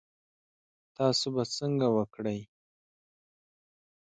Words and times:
تاسو 0.97 1.27
به 1.35 1.43
څنګه 1.57 1.87
وکړی؟ 1.97 2.39